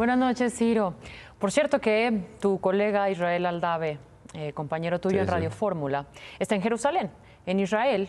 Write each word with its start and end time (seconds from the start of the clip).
Buenas 0.00 0.16
noches, 0.16 0.54
Ciro. 0.54 0.94
Por 1.38 1.52
cierto 1.52 1.78
que 1.78 2.26
tu 2.40 2.58
colega 2.58 3.10
Israel 3.10 3.44
Aldave, 3.44 3.98
eh, 4.32 4.54
compañero 4.54 4.98
tuyo 4.98 5.20
en 5.20 5.26
Radio 5.26 5.50
Fórmula, 5.50 6.06
está 6.38 6.54
en 6.54 6.62
Jerusalén, 6.62 7.10
en 7.44 7.60
Israel, 7.60 8.08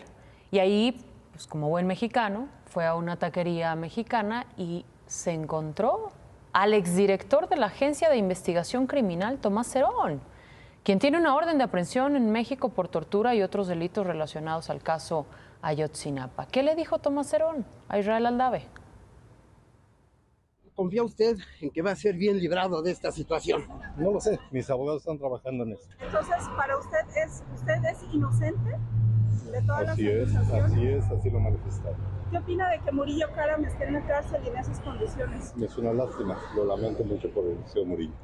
y 0.50 0.58
ahí, 0.60 1.04
pues 1.32 1.46
como 1.46 1.68
buen 1.68 1.86
mexicano, 1.86 2.48
fue 2.64 2.86
a 2.86 2.94
una 2.94 3.16
taquería 3.16 3.74
mexicana 3.74 4.46
y 4.56 4.86
se 5.04 5.32
encontró 5.32 6.12
al 6.54 6.72
exdirector 6.72 7.50
de 7.50 7.56
la 7.56 7.66
Agencia 7.66 8.08
de 8.08 8.16
Investigación 8.16 8.86
Criminal, 8.86 9.38
Tomás 9.38 9.66
Cerón, 9.66 10.22
quien 10.84 10.98
tiene 10.98 11.18
una 11.18 11.36
orden 11.36 11.58
de 11.58 11.64
aprehensión 11.64 12.16
en 12.16 12.30
México 12.30 12.70
por 12.70 12.88
tortura 12.88 13.34
y 13.34 13.42
otros 13.42 13.68
delitos 13.68 14.06
relacionados 14.06 14.70
al 14.70 14.82
caso 14.82 15.26
Ayotzinapa. 15.60 16.46
¿Qué 16.46 16.62
le 16.62 16.74
dijo 16.74 17.00
Tomás 17.00 17.28
Cerón 17.28 17.66
a 17.90 17.98
Israel 17.98 18.24
Aldave? 18.24 18.66
¿Confía 20.74 21.02
usted 21.02 21.36
en 21.60 21.70
que 21.70 21.82
va 21.82 21.90
a 21.90 21.96
ser 21.96 22.16
bien 22.16 22.38
librado 22.38 22.82
de 22.82 22.90
esta 22.92 23.12
situación? 23.12 23.62
No 23.96 24.10
lo 24.12 24.20
sé, 24.20 24.38
mis 24.50 24.68
abogados 24.70 25.02
están 25.02 25.18
trabajando 25.18 25.64
en 25.64 25.72
eso. 25.72 25.88
Entonces, 26.00 26.36
¿para 26.56 26.78
usted 26.78 26.98
es, 27.16 27.42
usted 27.54 27.84
es 27.90 28.14
inocente 28.14 28.70
de 29.50 29.62
todas 29.66 29.90
Así 29.90 30.04
las 30.04 30.14
es, 30.30 30.34
acusaciones? 30.36 30.72
así 30.72 30.86
es, 30.86 31.04
así 31.10 31.30
lo 31.30 31.40
manifestaron. 31.40 32.00
¿Qué 32.30 32.38
opina 32.38 32.70
de 32.70 32.80
que 32.80 32.90
Murillo 32.92 33.26
Karam 33.34 33.62
esté 33.66 33.84
en 33.84 33.92
la 33.92 34.06
cárcel 34.06 34.40
y 34.44 34.48
en 34.48 34.56
esas 34.56 34.80
condiciones? 34.80 35.52
Es 35.60 35.76
una 35.76 35.92
lástima, 35.92 36.38
lo 36.56 36.64
lamento 36.64 37.04
mucho 37.04 37.28
por 37.30 37.44
el 37.46 37.58
señor 37.66 37.88
Murillo. 37.88 38.14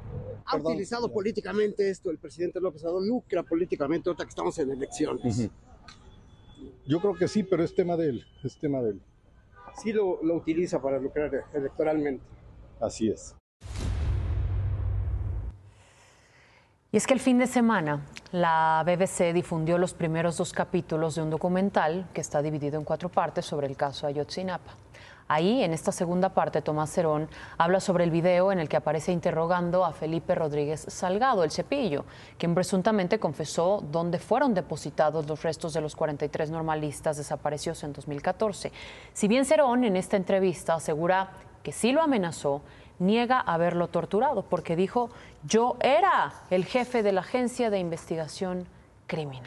Ha 0.45 0.53
Perdón. 0.53 0.71
utilizado 0.71 1.13
políticamente 1.13 1.87
esto 1.91 2.09
el 2.09 2.17
presidente 2.17 2.59
López 2.59 2.81
Obrador, 2.83 3.05
lucra 3.05 3.43
políticamente 3.43 4.09
ahorita 4.09 4.23
que 4.25 4.29
estamos 4.29 4.57
en 4.57 4.71
elecciones. 4.71 5.51
Yo 6.87 6.99
creo 6.99 7.13
que 7.13 7.27
sí, 7.27 7.43
pero 7.43 7.63
es 7.63 7.75
tema 7.75 7.95
de 7.95 8.09
él, 8.09 8.25
es 8.43 8.57
tema 8.57 8.81
de 8.81 8.91
él. 8.91 9.01
Sí 9.83 9.93
lo, 9.93 10.21
lo 10.23 10.33
utiliza 10.35 10.81
para 10.81 10.97
lucrar 10.99 11.31
electoralmente. 11.53 12.23
Así 12.79 13.09
es. 13.09 13.35
Y 16.91 16.97
es 16.97 17.05
que 17.05 17.13
el 17.13 17.19
fin 17.19 17.37
de 17.37 17.45
semana 17.45 18.01
la 18.31 18.83
BBC 18.83 19.31
difundió 19.31 19.77
los 19.77 19.93
primeros 19.93 20.37
dos 20.37 20.53
capítulos 20.53 21.15
de 21.15 21.21
un 21.21 21.29
documental 21.29 22.07
que 22.13 22.21
está 22.21 22.41
dividido 22.41 22.79
en 22.79 22.83
cuatro 22.83 23.09
partes 23.09 23.45
sobre 23.45 23.67
el 23.67 23.77
caso 23.77 24.07
Ayotzinapa. 24.07 24.73
Ahí, 25.31 25.63
en 25.63 25.73
esta 25.73 25.91
segunda 25.91 26.29
parte, 26.29 26.63
Tomás 26.63 26.89
Cerón 26.89 27.29
habla 27.59 27.79
sobre 27.79 28.03
el 28.03 28.09
video 28.09 28.51
en 28.51 28.57
el 28.57 28.67
que 28.67 28.77
aparece 28.77 29.11
interrogando 29.11 29.85
a 29.85 29.93
Felipe 29.93 30.33
Rodríguez 30.33 30.85
Salgado, 30.87 31.43
el 31.43 31.51
cepillo, 31.51 32.05
quien 32.39 32.55
presuntamente 32.55 33.19
confesó 33.19 33.83
dónde 33.91 34.17
fueron 34.17 34.55
depositados 34.55 35.27
los 35.27 35.43
restos 35.43 35.73
de 35.73 35.81
los 35.81 35.95
43 35.95 36.49
normalistas 36.49 37.17
desaparecidos 37.17 37.83
en 37.83 37.93
2014. 37.93 38.71
Si 39.13 39.27
bien 39.27 39.45
Cerón 39.45 39.83
en 39.83 39.97
esta 39.97 40.17
entrevista 40.17 40.73
asegura 40.73 41.29
que 41.69 41.73
sí 41.73 41.91
lo 41.91 42.01
amenazó, 42.01 42.63
niega 42.97 43.39
haberlo 43.39 43.89
torturado 43.89 44.41
porque 44.41 44.75
dijo, 44.75 45.11
yo 45.43 45.77
era 45.81 46.33
el 46.49 46.65
jefe 46.65 47.03
de 47.03 47.11
la 47.11 47.21
Agencia 47.21 47.69
de 47.69 47.77
Investigación 47.77 48.65
Criminal. 49.05 49.45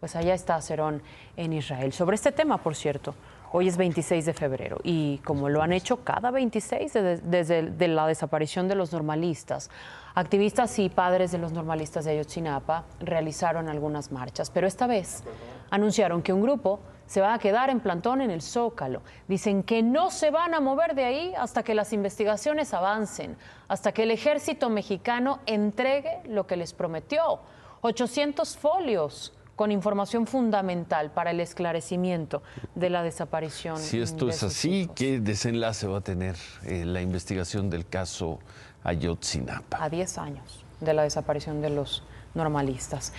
Pues 0.00 0.16
allá 0.16 0.34
está 0.34 0.60
Cerón 0.60 1.02
en 1.36 1.52
Israel. 1.52 1.92
Sobre 1.92 2.16
este 2.16 2.32
tema, 2.32 2.58
por 2.58 2.74
cierto, 2.74 3.14
hoy 3.52 3.68
es 3.68 3.76
26 3.76 4.26
de 4.26 4.32
febrero 4.34 4.78
y 4.82 5.18
como 5.18 5.48
lo 5.48 5.62
han 5.62 5.72
hecho 5.72 6.02
cada 6.02 6.32
26 6.32 6.92
de- 6.92 7.18
desde 7.18 7.62
de 7.62 7.86
la 7.88 8.08
desaparición 8.08 8.66
de 8.66 8.74
los 8.74 8.92
normalistas, 8.92 9.70
activistas 10.16 10.76
y 10.80 10.88
padres 10.88 11.30
de 11.30 11.38
los 11.38 11.52
normalistas 11.52 12.04
de 12.06 12.10
Ayotzinapa 12.10 12.86
realizaron 12.98 13.68
algunas 13.68 14.10
marchas, 14.10 14.50
pero 14.50 14.66
esta 14.66 14.88
vez 14.88 15.22
anunciaron 15.70 16.22
que 16.22 16.32
un 16.32 16.42
grupo 16.42 16.80
se 17.06 17.20
va 17.20 17.34
a 17.34 17.38
quedar 17.38 17.70
en 17.70 17.80
plantón 17.80 18.20
en 18.20 18.30
el 18.30 18.42
Zócalo. 18.42 19.02
Dicen 19.28 19.62
que 19.62 19.82
no 19.82 20.10
se 20.10 20.30
van 20.30 20.54
a 20.54 20.60
mover 20.60 20.94
de 20.94 21.04
ahí 21.04 21.34
hasta 21.38 21.62
que 21.62 21.74
las 21.74 21.92
investigaciones 21.92 22.74
avancen, 22.74 23.36
hasta 23.68 23.92
que 23.92 24.02
el 24.04 24.10
ejército 24.10 24.70
mexicano 24.70 25.40
entregue 25.46 26.20
lo 26.26 26.46
que 26.46 26.56
les 26.56 26.72
prometió, 26.72 27.40
800 27.82 28.56
folios 28.56 29.32
con 29.56 29.72
información 29.72 30.26
fundamental 30.26 31.10
para 31.10 31.30
el 31.30 31.40
esclarecimiento 31.40 32.42
de 32.74 32.90
la 32.90 33.02
desaparición. 33.02 33.78
Si 33.78 34.00
esto 34.00 34.26
de 34.26 34.32
es 34.32 34.42
así, 34.42 34.82
hijos. 34.82 34.94
¿qué 34.94 35.18
desenlace 35.18 35.86
va 35.86 35.98
a 35.98 36.02
tener 36.02 36.36
eh, 36.64 36.84
la 36.84 37.00
investigación 37.00 37.70
del 37.70 37.86
caso 37.86 38.38
Ayotzinapa? 38.84 39.82
A 39.82 39.88
10 39.88 40.18
años 40.18 40.64
de 40.80 40.92
la 40.92 41.02
desaparición 41.02 41.62
de 41.62 41.70
los 41.70 42.02
normalistas. 42.34 43.14